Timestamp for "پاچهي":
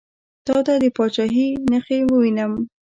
0.95-1.47